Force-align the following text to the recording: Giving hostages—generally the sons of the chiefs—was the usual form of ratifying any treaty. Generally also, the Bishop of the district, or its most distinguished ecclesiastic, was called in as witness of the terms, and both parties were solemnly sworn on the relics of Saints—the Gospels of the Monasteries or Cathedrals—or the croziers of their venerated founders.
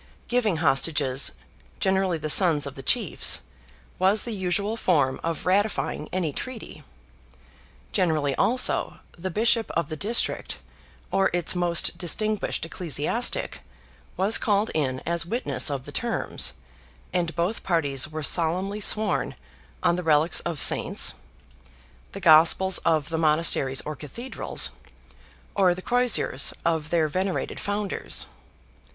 Giving 0.27 0.57
hostages—generally 0.57 2.17
the 2.17 2.27
sons 2.27 2.65
of 2.65 2.73
the 2.73 2.81
chiefs—was 2.81 4.23
the 4.23 4.31
usual 4.33 4.75
form 4.75 5.19
of 5.23 5.45
ratifying 5.45 6.09
any 6.11 6.33
treaty. 6.33 6.83
Generally 7.91 8.33
also, 8.33 8.97
the 9.11 9.29
Bishop 9.29 9.69
of 9.77 9.89
the 9.89 9.95
district, 9.95 10.57
or 11.11 11.29
its 11.33 11.53
most 11.53 11.99
distinguished 11.99 12.65
ecclesiastic, 12.65 13.61
was 14.17 14.39
called 14.39 14.71
in 14.73 15.01
as 15.01 15.23
witness 15.27 15.69
of 15.69 15.85
the 15.85 15.91
terms, 15.91 16.53
and 17.13 17.35
both 17.35 17.61
parties 17.61 18.07
were 18.09 18.23
solemnly 18.23 18.79
sworn 18.81 19.35
on 19.83 19.97
the 19.97 20.03
relics 20.03 20.39
of 20.39 20.59
Saints—the 20.59 21.13
Gospels 22.19 22.79
of 22.79 23.09
the 23.09 23.19
Monasteries 23.19 23.81
or 23.81 23.95
Cathedrals—or 23.95 25.75
the 25.75 25.81
croziers 25.83 26.55
of 26.65 26.89
their 26.89 27.07
venerated 27.07 27.59
founders. 27.59 28.25